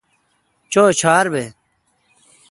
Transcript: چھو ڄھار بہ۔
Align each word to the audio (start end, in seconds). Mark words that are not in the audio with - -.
چھو 0.71 0.83
ڄھار 0.99 1.25
بہ۔ 1.33 1.43